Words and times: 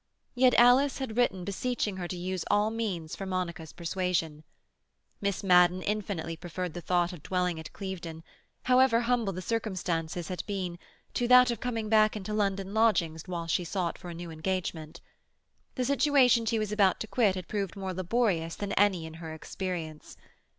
Yet 0.33 0.55
Alice 0.55 0.97
had 0.97 1.15
written 1.15 1.43
beseeching 1.45 1.97
her 1.97 2.07
to 2.07 2.17
use 2.17 2.43
all 2.49 2.71
means 2.71 3.15
for 3.15 3.27
Monica's 3.27 3.71
persuasion. 3.71 4.43
Miss 5.21 5.43
Madden 5.43 5.83
infinitely 5.83 6.35
preferred 6.35 6.73
the 6.73 6.81
thought 6.81 7.13
of 7.13 7.21
dwelling 7.21 7.59
at 7.59 7.71
Clevedon—however 7.71 9.01
humble 9.01 9.31
the 9.31 9.43
circumstances 9.43 10.27
had 10.29 10.43
been—to 10.47 11.27
that 11.27 11.51
of 11.51 11.59
coming 11.59 11.87
back 11.87 12.15
into 12.17 12.33
London 12.33 12.73
lodgings 12.73 13.25
whilst 13.27 13.53
she 13.53 13.63
sought 13.63 13.95
for 13.99 14.09
a 14.09 14.15
new 14.15 14.31
engagement. 14.31 15.01
The 15.75 15.85
situation 15.85 16.47
she 16.47 16.57
was 16.57 16.71
about 16.71 16.99
to 17.01 17.07
quit 17.07 17.35
had 17.35 17.47
proved 17.47 17.75
more 17.75 17.93
laborious 17.93 18.55
than 18.55 18.71
any 18.73 19.05
in 19.05 19.13
her 19.21 19.35
experience. 19.35 20.17